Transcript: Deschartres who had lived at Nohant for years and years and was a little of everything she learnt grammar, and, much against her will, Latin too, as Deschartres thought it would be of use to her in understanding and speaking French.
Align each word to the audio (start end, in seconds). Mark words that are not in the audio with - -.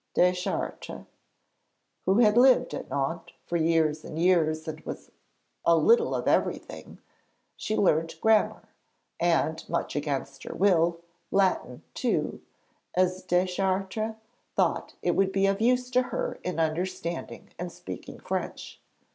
Deschartres 0.15 1.05
who 2.07 2.17
had 2.21 2.35
lived 2.35 2.73
at 2.73 2.89
Nohant 2.89 3.33
for 3.45 3.55
years 3.55 4.03
and 4.03 4.17
years 4.17 4.67
and 4.67 4.79
was 4.81 5.11
a 5.63 5.77
little 5.77 6.15
of 6.15 6.27
everything 6.27 6.97
she 7.55 7.75
learnt 7.75 8.19
grammar, 8.19 8.63
and, 9.19 9.63
much 9.69 9.95
against 9.95 10.41
her 10.41 10.55
will, 10.55 10.97
Latin 11.29 11.83
too, 11.93 12.41
as 12.95 13.21
Deschartres 13.21 14.15
thought 14.55 14.95
it 15.03 15.11
would 15.11 15.31
be 15.31 15.45
of 15.45 15.61
use 15.61 15.91
to 15.91 16.01
her 16.01 16.39
in 16.43 16.59
understanding 16.59 17.51
and 17.59 17.71
speaking 17.71 18.17
French. 18.19 18.81